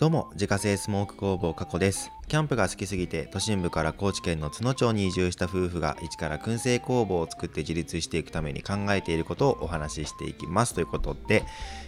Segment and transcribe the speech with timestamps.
[0.00, 2.10] どうも、自家製スモーク工房加古です。
[2.26, 10.72] キャンプが好きすぎて、都心部から高知県の津野町に移住した夫婦が一から燻製工房を作って自立していくために考えていることをお話ししていきます。
[10.72, 11.44] ということで、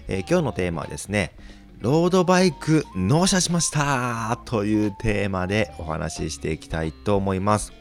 [0.08, 1.32] えー、今日のテーマはですね、
[1.80, 7.72] ロードバイク納車しましたというテーマでお話ししていきたいと思います。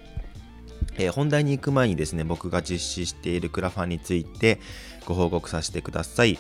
[1.02, 4.60] えー、本題に行く前にですね、僕が実施しているクラファンについて
[5.06, 6.38] ご報告させてください。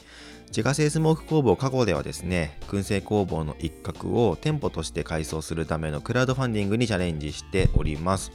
[0.47, 8.31] 自家製スモーク工房過去ではですね、燻製工房の一角を店舗として改装するためのクラウドファンディングにチャレンジしております。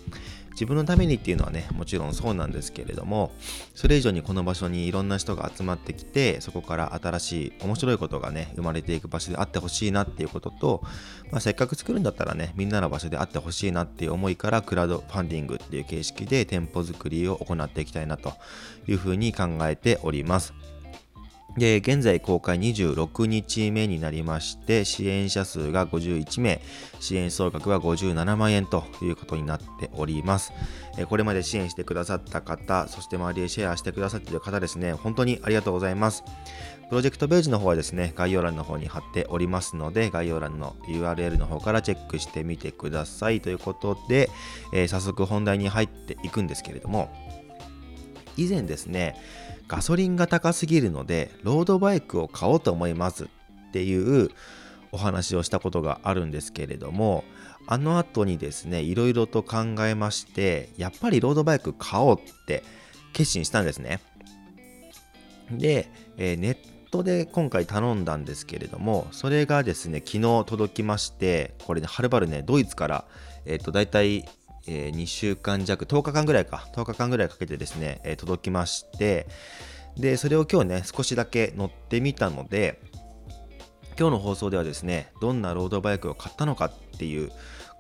[0.56, 3.30] 自分のためにっていうのはね、もちろんそうなんですけれども、
[3.74, 10.82] それ以上にこの場所にいろんな人が集まってきて、そこから新しい面白いことがね、生まれていく場所であってほしいなっていうことと、
[11.30, 18.32] まあ、せっかく作るんだったらね、みんなの場所であってほしいなっていう思いから、クラウドファンディングっていう形式で店舗作りを行っていきたいなと
[18.88, 20.54] いうふうに考えております。
[21.56, 26.60] で、現在公開26日目になりまして、支援者数が51名、
[27.01, 30.52] 支援総額は57万円ということになっております。
[31.09, 36.24] これまで支援してくださった方、そして周りでシェアしてくださっている方ですね、本当にありがとうございます。
[36.88, 44.30] プロジェクトページの方はですね、概要欄の方に貼っておりますので、概要欄の URL の方からチェックしてみてくださいということで、
[44.73, 47.10] えー、早速本題に入っていくんですけれども、
[48.37, 49.16] 以前ですね、
[49.69, 53.29] ガソリンが高すぎるので、ロードバイクを買おうと思いますっ
[53.73, 54.31] ていう
[54.93, 57.25] お話をしたことがあるんですけれども、
[57.67, 62.63] あの後にですね、いろいろと考えまして、やっぱりロードバイク買おうって
[63.13, 64.00] 決心したんですね。
[65.50, 66.56] で、えー、ネッ
[66.91, 73.05] トで今回頼んだんですけれども、それがですね、昨日届きまして、これね、はるばるね、ドイツから、
[73.44, 74.25] えっ、ー、と、大体
[74.67, 79.27] えー、2週間弱、10日間ぐらいか、10日間ぐらいかけてですね、えー、届きまして、
[79.97, 82.81] で、それを今日ね、少しだけ乗ってみたので、
[83.99, 87.31] 今日の放送ではですね、どんなロードバイクを買ったのかっていう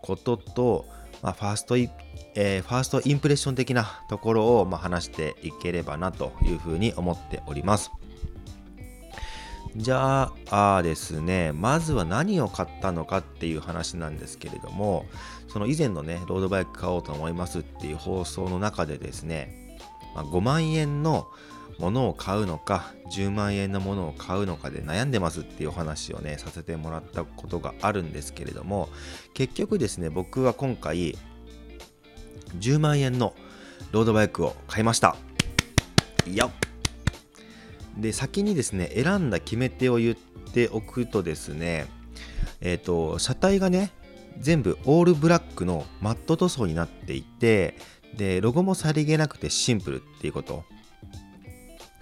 [0.02, 0.86] ことと、
[1.22, 1.90] まあ、ファーストイ、
[2.34, 7.90] えー、ファーストインプレッション的なところを、まあ、話していければなというふうに思っております。
[9.76, 15.04] じゃあですね、まずは何を買ったのかっていう話なんですけれども、
[15.48, 19.78] その以前のね、ロードバイク買おうと思いますっていう放送の中でですね、
[20.14, 21.28] まあ、5万円の
[21.78, 28.88] ものを買うのか、10万円のものを買うのかで悩んでますっていうお話をね、させてもらったことがあるんですけれども、
[29.34, 31.18] 結局ですね、僕は今回、
[32.58, 33.34] 10万円の
[33.92, 35.16] ロードバイクを買いました。
[36.32, 36.65] よっ
[37.96, 40.14] で先にですね選んだ決め手を言っ
[40.52, 41.86] ておくとですね
[42.60, 43.90] えっ、ー、と車体がね
[44.38, 47.76] 全部オールブラックのマット塗装になっていて
[48.16, 50.64] でロゴもさりげなくてシンプルっていうこと。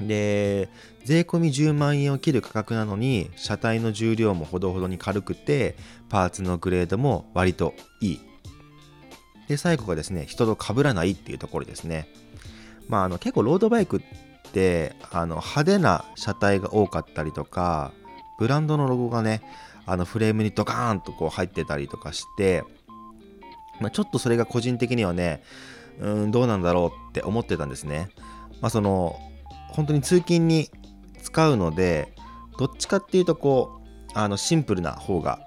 [0.01, 0.69] で
[1.05, 5.77] 税込み10万円を切る価格なのに車体の重量もほどほどに軽くて
[6.09, 8.21] パーツのグレードも割といい。
[9.47, 12.09] で最後がですね人と被らないっていうところですね。
[12.89, 14.03] まああの結構ロードバイク
[14.55, 17.93] ってあの派手な車体が多かったりとか
[18.39, 19.43] ブランドのロゴがね
[19.85, 22.63] あのフレームにドカーンとこう入ってたりとかして、
[23.81, 25.43] まあ、ちょっとそれが個人的にはね
[25.99, 28.11] うんどうなんだろうって思ってたんですね。
[28.61, 29.19] まあその
[29.71, 30.71] 本当に通勤に
[31.21, 32.15] 使うので
[32.59, 33.81] どっちかっていうとこ
[34.15, 35.41] うあのシンプルな方が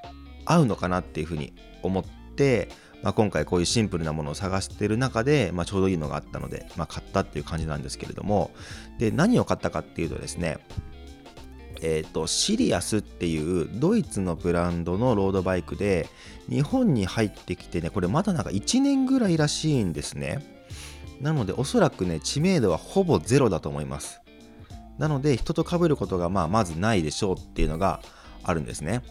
[0.45, 2.03] 合うのかなっていうふうに思っ
[2.35, 2.69] て
[3.07, 8.51] まあ、今回こういうシンプルなものを探している中で、まあ、ちょうどいいのがあったので、まあ、買ったっていう感じなんですけれども。
[8.99, 10.57] で何を買ったかっていうとですね
[11.81, 16.09] えーと、シリアスっていうドイツのブランドのロードバイクで
[16.49, 20.43] 日本に入ってきてねこれまだなんか1年ぐらいらしいんですね。
[21.21, 24.19] なのでおそらくね知名度はほぼゼロだと思います。
[24.97, 28.01] なので人と被ることがまあまずないでしょうっていうのが
[28.43, 29.01] あるんですね。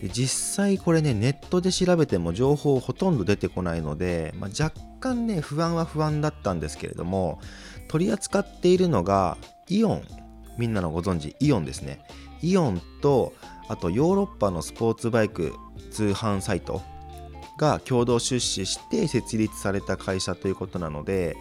[0.00, 7.40] で実際これねネットで調べても情報ほとんど出てこないので、まあ、若干ね不安は不安だったんですけれども
[7.88, 10.02] 取り扱っているのがイオン。
[10.58, 12.00] みんなのご存知イオンですね。
[12.42, 13.34] イオンと
[13.68, 15.54] あとヨーロッパのスポーツバイク
[15.90, 16.82] 通販サイト
[17.58, 21.36] が共同出資して設立された会社ということなので、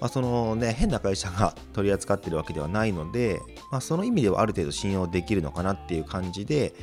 [0.00, 3.40] まあ、そのね変な会社が 取り扱っているわけではないので、
[3.70, 6.74] まあ、その意味ではある程度信用できるのかなっていう感じで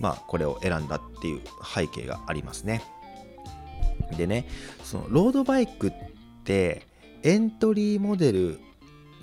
[0.00, 1.40] まあ、これを選んだっていう
[1.74, 2.82] 背景がありますね。
[4.16, 4.46] でね、
[4.84, 5.92] そのロードバイクっ
[6.44, 6.82] て
[7.22, 8.60] エントリーモデル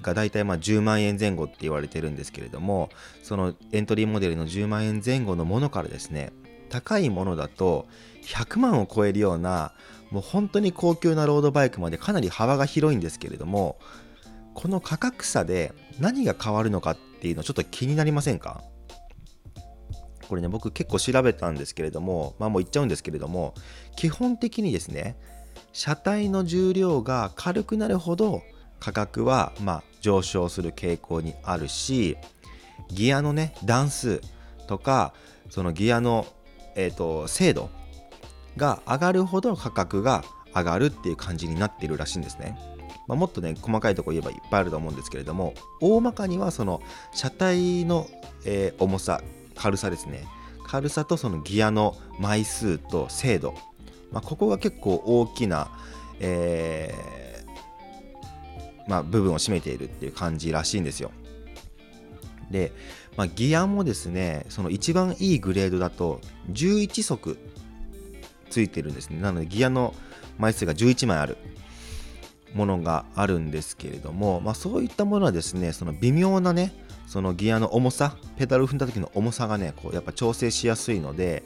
[0.02, 2.90] が大体まあ10万円前後って言われてるんですけれども、
[3.22, 6.32] そのエントリーモデルの10万円前後のものからですね、
[6.70, 7.88] 高いものだと
[8.24, 9.74] 100万を超えるような
[10.10, 13.78] もう本当に高級なロードバイクまでかなり幅が広いんですけれども
[14.56, 18.64] この価格差で何が変わるのかっていうのちょっと気になりませんか？
[20.28, 23.54] これね僕結構調べたんですけれどもまあもう言っちゃうんですけれども
[23.96, 25.16] 基本的にですね
[25.72, 28.42] 車体の重量が軽くなるほど
[28.80, 32.18] 価格はま上昇する傾向にあるし
[32.90, 34.22] ギアのね段数
[34.68, 35.14] とか
[35.50, 36.26] そのギアの、
[36.76, 37.70] えーと、精度
[38.58, 40.24] が上がるほど価格が
[40.56, 42.58] 上がるっていう感じになってるらしいんですね。
[43.08, 46.82] まあ、もっとね細かいとこ言えばいっぱいあると思うんですけれども大まかにはその
[47.14, 48.08] 車体の、
[48.46, 49.22] えー、重さ
[49.56, 50.26] 軽さですね。
[50.66, 53.54] 軽さとそのギアの枚数と精度、
[54.12, 55.70] まあ、ここが結構大きな、
[56.20, 61.12] えー、まあ、部分を占めているっていう感じらしいんですよ。
[62.50, 62.72] で、
[63.18, 66.22] まあ、ギアもですねその一番いいグレードだと
[66.52, 67.38] 11足
[68.50, 69.20] ついてるんですね。
[69.20, 69.94] なのでギアの
[70.38, 71.38] 枚数が11枚ある。
[72.54, 76.72] ものがあるんですけれども、まあ、そういったものはですねその微妙なね
[77.08, 81.44] そのギアの重さペダルを踏んだ時の重さがねこうやっぱ調整しやすいので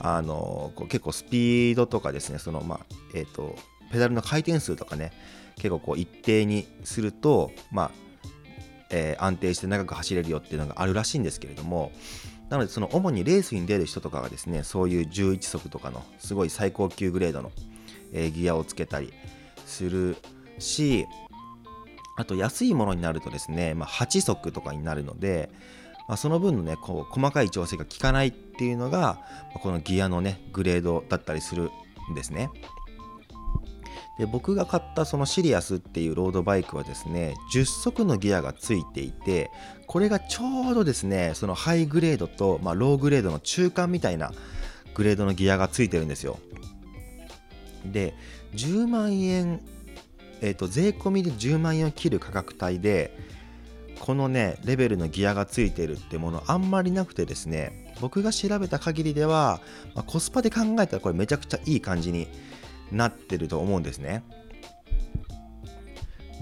[0.00, 2.80] あのこう結構スピードとかですねそのまあ
[3.14, 3.56] え、ー、と
[3.92, 5.12] ペダルの回転数とかね
[5.56, 7.90] 結構こう一定にするとまあ
[8.90, 11.90] えー、安定して長く走れるよっていうのがあるらしいんですけれども
[12.48, 17.50] なのでその主にレースに出る人とかがですねそういう11速とかのすごい最高級グレードの、
[18.12, 19.12] えー、ギアをつけたり
[19.66, 20.16] する
[20.58, 21.06] し
[22.16, 25.50] あと安いものになるとですね、まあ、8速とかになるので、
[26.08, 29.18] まあ、その分のねこう細かい調整が効かないっていうのが
[29.54, 31.70] このギアのねグレードだったりする
[32.10, 32.50] んですね。
[34.18, 39.50] で僕が買ったそのシリアスっていうロードバイクはですね10速のギアがついていて
[39.88, 44.30] これがちょうどですねそのハイグレードと、まあ、ローグレードの中間みたいな
[44.94, 46.38] グレードのギアがついてるんですよ
[47.84, 48.14] で
[48.54, 49.60] 10万円
[50.40, 53.16] えーと、税込みで10万円を切る価格帯で
[54.00, 59.60] このねレベルのギアがついてるってものあんまりなくてですね僕が調べた限りでは、
[59.94, 62.28] まあ、コスパで考えたらこれめちゃくちゃいい感じに
[62.90, 64.22] なってると思うんですね。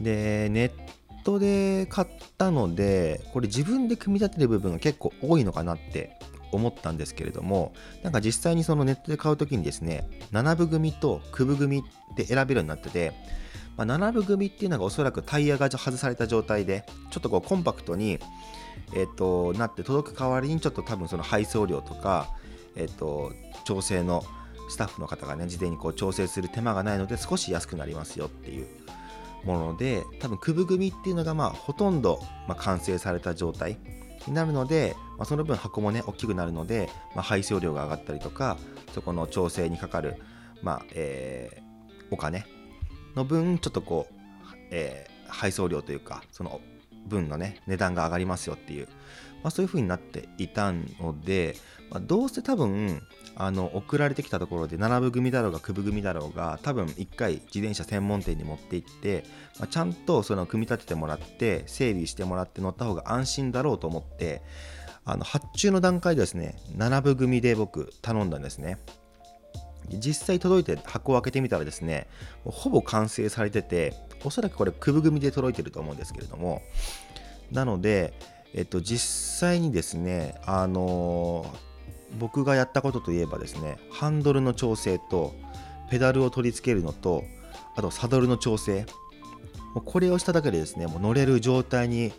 [0.00, 0.72] でネッ
[1.22, 6.18] トで買ったのでこれ自分で組み立てる部分が結構多いのかなって
[6.50, 7.72] 思ったんですけれども
[8.02, 13.12] なんか実際にそのネットで買う時にですね7部組と9部組って選べるようになってて
[13.76, 18.18] まあ、7部組っていうのがおそらくタイヤが外された状態でちょっとこうコンパクトに、
[18.94, 22.28] えーと、なって届く代わりにちょっと多分その配送料とか、
[22.76, 23.32] えーと、
[23.64, 24.24] 調整の
[24.68, 28.66] スタッフの方がね事前にこう調整する手間がないので少し安くなりますよっていう
[29.44, 33.78] もので多分区部組っていうのがまあほとんど、まあ、完成された状態
[34.26, 38.56] になるので、まあ、その分箱もね大きくなるので、まあ、配送料が上がったりとか
[38.92, 40.16] そこの調整にかかる、
[40.62, 42.46] まあえー、お金
[43.14, 44.14] の分ちょっとこう、
[44.70, 46.60] えー、配送料というかその
[47.06, 48.88] 分のね値段が上がりますよっていう、
[49.42, 51.56] まあ、そういう風になっていたので、
[51.90, 53.02] まあ、どうせ多分
[53.34, 59.24] あの送られてきたところで7部組だろうが9部組だろうが多分1回自転車専門店に持って行って、
[59.58, 64.42] まあ、ちゃんとその組み立ててもらって整備してもらって乗った方が安心だろうと思って
[65.04, 68.78] あの発注の段階でですね7部組で僕頼んだんですね。
[69.98, 72.06] 実際届いて箱を開けてみたらですね
[72.44, 73.94] ほぼ完成されてて
[74.24, 76.62] おそらくこれくぶ組で届いてると思うんですけれども
[77.50, 78.14] なので、
[78.54, 81.44] えっと、実際にですねあの、
[82.18, 85.34] 僕がやったことといえばですねハンドルの調整と
[85.90, 87.24] ペダルを取り付けるのと
[87.76, 88.86] あとサドルの調整
[89.84, 92.12] これをしただけでですねもう乗れる状態に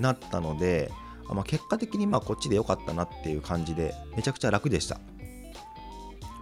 [0.00, 0.90] なったので、
[1.28, 5.00] まあ、結果的にまあこっちで良かったなっていう感じでめちゃくちゃ楽でした。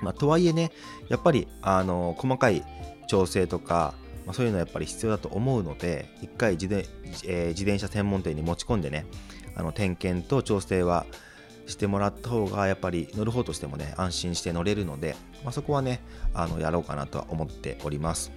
[0.01, 0.71] まあ、とはいえね
[1.09, 2.65] やっぱりあの細かい
[3.07, 3.95] 調整とか、
[4.27, 6.89] まあ、そういうのはやっぱり必要だと思うので一回自転,、
[7.27, 9.07] えー、自転車専門店に持ち込んでね
[9.57, 11.07] あの点検と調整は
[11.67, 16.01] してもらった方がやっぱり乗る方としてもね安心して乗れるので、まあ、そこはね
[16.35, 18.33] あのやろうかなとは思っております。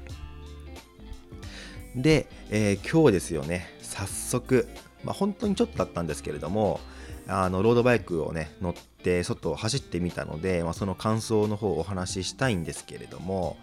[1.95, 4.67] で、えー、今日ですよね早速、
[5.03, 6.79] まあ、本当にちょっとだったんですけれども
[7.27, 13.57] あのロードバイクをね乗って外を走ってみたので、まあ、その感想の方をお話ししたいんですけれども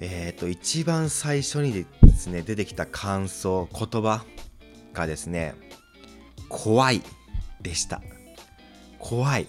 [0.00, 4.24] えっ、ー、と一番最初にですね出てきた感想言葉
[4.92, 5.54] がですね
[6.48, 7.02] 怖い
[7.60, 8.02] でした。
[8.98, 9.46] 怖い。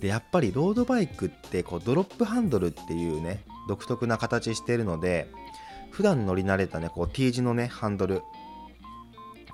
[0.00, 5.28] でやっぱりロードバイクってこうドロップハンドルっていうね独特な形してるので
[5.90, 8.22] 普段乗り慣れたねこう T 字のねハンドル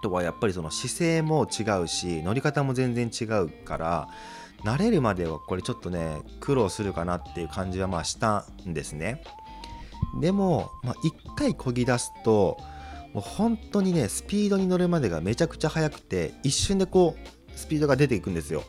[0.05, 4.09] とはやっぱりその姿勢も違うし乗り方も全然違うから
[4.63, 9.23] 慣れるまではこれちょっとね苦労するかなっていう感じはまあしたんですね。
[10.21, 10.95] でも、まあ、
[11.37, 12.59] 回こぎ出すと
[13.15, 18.63] もう本当にねスピードに乗るまでがめちゃくちゃ速くて一瞬でこうスピードが出ていくんですよ。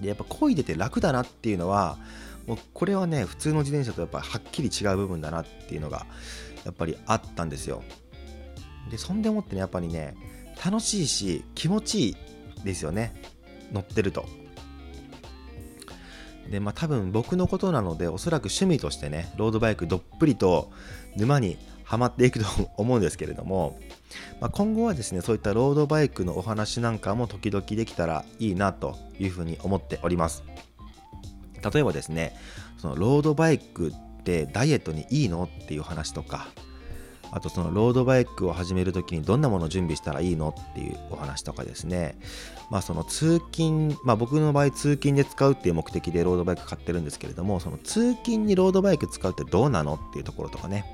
[0.00, 1.98] でやっぱ漕いでて楽だなっていうのは
[2.46, 6.06] もうこれはね普通の自転車とやっぱはっきり違う部分だなっていうのが
[6.64, 7.84] やっぱりあったんですよ。
[8.92, 10.14] でそんでもってねやっぱりね
[10.64, 12.16] 楽しいし気持ちいい
[12.64, 13.14] ですよね。
[13.72, 14.26] 乗ってると。
[16.50, 20.70] でまあ多分僕のことなのでおそらく趣味としてねロードバイクどっぷりと
[21.16, 22.46] 沼にはまっていくと
[22.76, 23.78] 思うんですけれども、
[24.40, 30.42] まあ、今後はですねそういったロードバイクのお話なんかも時々できたらいいなというふうに思っております。
[31.72, 32.36] 例えばですね
[32.76, 35.48] そのロードバイクってダイエットにいいの？
[35.62, 36.48] っていう話とか
[37.32, 42.16] あとそのロードバイクを始めるときにどんなものを準備したらいいのっていうお話とかですね。
[42.70, 50.84] まあその通勤まあ僕の場合通勤で使うっていう目的でロードバイク買ってるんですけれどもその通勤にロードバイク使うってどうなのっていうところとかね。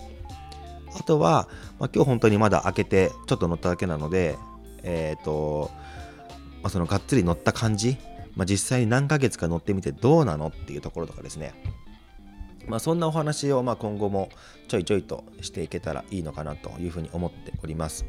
[0.99, 4.37] あとは、まあ、今日本当にまだ開けてちょっと乗っただけなので
[4.83, 5.71] えっ、ー、と、
[6.63, 7.99] まあ、そのがっつり乗った感じ
[8.39, 11.53] まあ、実際に何ヶ月か乗ってみてどうなのっていうところとかですね。
[12.69, 14.29] まあ、そんなお話をま今後も
[14.69, 18.05] ちょいちょいとしていけたらいいのかなというふうに思っております。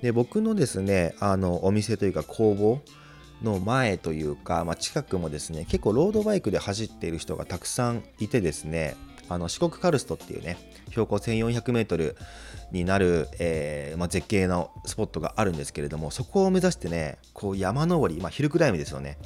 [0.00, 2.80] で僕のですねあのお店というか工房
[3.42, 8.96] の前というか、まあ、近くもですね結構ロードバイクで走っている人がたくさんいてですね
[9.28, 10.58] あの四国カルストっていうね
[10.90, 12.14] 標高 1400m
[12.72, 19.18] になる、えー、まあ、絶景のスポットがあるんですけれどもそこを目指してねこう山登り、まあ、ヒルクライムですよね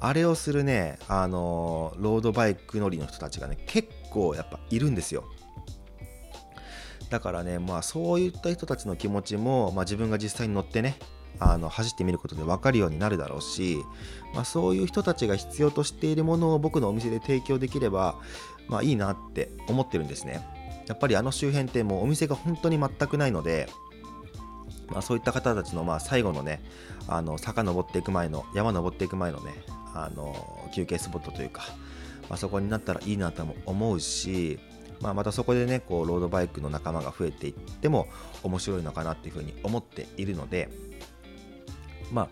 [0.00, 5.24] あれをするね、あの、ロードバイク乗りの人たちがね、結構やっぱいるんですよ。
[7.10, 10.96] だからね、まあそういった人たちの気持ちも、まあ、自分が実際に乗ってね、
[11.38, 13.78] あの走ってみることで分かるようになるだろうし、
[14.34, 18.16] まあ、そういう人たちが必要としているものを僕のお店で提供できれば、
[18.68, 20.46] まあ、いいなって思ってるんですね。
[20.86, 23.68] やっぱりあの周辺ってもうお店が本当に全くないので、
[24.88, 26.62] まあ、そういった方たちのまあ最後のね
[27.08, 29.52] あの坂登っていく前の山登っていく前のね
[30.04, 31.62] あの休憩スポットというか、
[32.28, 34.58] まあ、そこになったらいいなとも思うし、
[35.00, 38.06] まあ、またそこでねこうロードバイクの仲間が増えていっても
[38.42, 40.68] 面白いのかなっていうふうに思っているので
[42.12, 42.28] まあ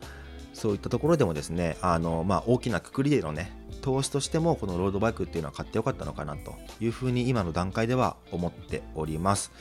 [0.52, 3.52] そういったところでもですねあの、まあ、大きなくくりでのね
[3.84, 9.52] 投資としてもこのロードバイクっていうのは買ってよかったのかなというふうに今の段階では思っております。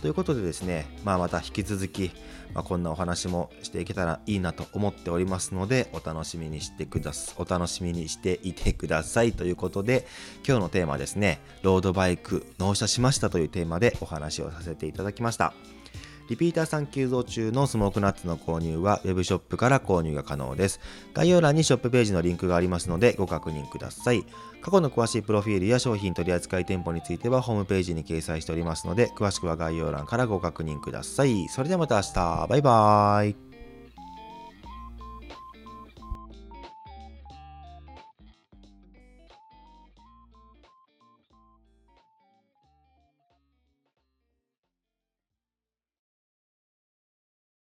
[0.00, 2.10] ということでですね、まあ、また引き続き、
[2.54, 10.06] まあ、こんなお話もしていけたらいいなと思っておりますのでお楽しみにしてくださお楽しみにしていてくださいということで
[10.46, 15.52] 今日のテーマですねロードバイク納車しましたというテーマでお話をさせていただきました。
[16.28, 20.80] リピーターさん急増中のスモークナッツの購入は Web ショップから購入が可能です。
[21.14, 24.24] 概要欄にショップページのリンクがありますのでご確認ください。
[24.60, 31.48] 過去の詳しいプロフィールや商品取扱店舗についてはホームページに掲載しておりますので詳しくは概要欄からご確認ください。
[31.48, 32.46] それではまた明日。
[32.48, 33.45] バイバーイ。